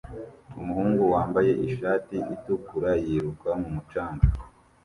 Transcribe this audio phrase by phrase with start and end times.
[0.59, 4.25] Umuhungu wambaye ishati itukura yiruka mu mucanga